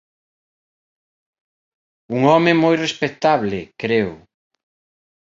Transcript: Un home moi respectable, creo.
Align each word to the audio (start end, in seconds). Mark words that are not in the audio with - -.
Un 2.15 2.27
home 2.31 2.51
moi 2.63 2.73
respectable, 2.85 3.59
creo. 3.81 4.11